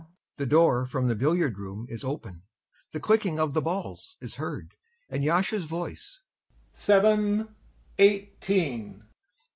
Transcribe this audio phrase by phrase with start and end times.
[0.37, 2.41] [The door from the billiard room is open;
[2.91, 4.73] the clicking of the balls is heard,
[5.11, 6.23] and YASHA'S voice,
[6.73, 7.55] "Seven,
[7.99, 9.03] eighteen!"